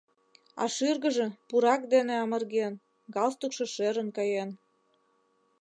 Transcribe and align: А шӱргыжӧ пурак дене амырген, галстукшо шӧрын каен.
А 0.61 0.63
шӱргыжӧ 0.75 1.25
пурак 1.47 1.81
дене 1.93 2.15
амырген, 2.23 2.73
галстукшо 3.15 3.65
шӧрын 3.75 4.09
каен. 4.17 4.49